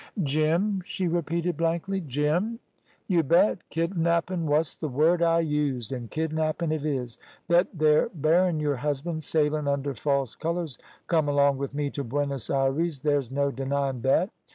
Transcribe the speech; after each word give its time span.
"Jim!" 0.23 0.81
she 0.83 1.07
repeated 1.07 1.55
blankly. 1.55 2.01
"Jim!" 2.01 2.57
"You 3.07 3.21
bet. 3.21 3.59
Kidnappin' 3.69 4.47
wos 4.47 4.75
th' 4.75 4.89
word 4.89 5.21
I 5.21 5.41
used, 5.41 5.93
an' 5.93 6.07
kidnappin' 6.07 6.71
it 6.71 6.83
is. 6.83 7.19
Thet 7.47 7.67
there 7.71 8.09
Berrin', 8.15 8.59
your 8.59 8.77
husband, 8.77 9.23
sailin' 9.23 9.67
under 9.67 9.93
false 9.93 10.33
colours, 10.33 10.79
come 11.05 11.29
along 11.29 11.59
with 11.59 11.75
me 11.75 11.91
to 11.91 12.03
Buenos 12.03 12.49
Ayres 12.49 13.01
there's 13.01 13.29
no 13.29 13.51
denying 13.51 14.01
thet. 14.01 14.31